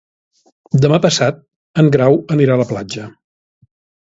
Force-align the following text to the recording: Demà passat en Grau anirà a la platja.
Demà 0.85 0.97
passat 1.03 1.37
en 1.83 1.93
Grau 1.97 2.17
anirà 2.37 2.57
a 2.57 2.63
la 2.63 2.67
platja. 2.73 3.07